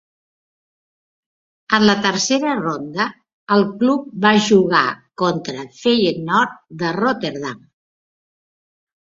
[1.77, 3.05] En la tercera ronda,
[3.57, 4.81] el club va jugar
[5.25, 7.63] contra Feyenoord, de Rotterdam.